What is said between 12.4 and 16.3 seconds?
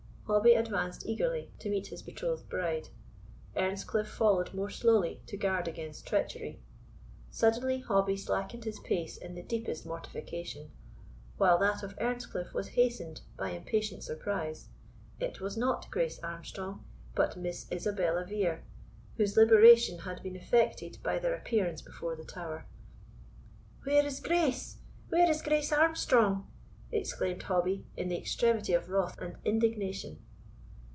was hastened by impatient surprise. It was not Grace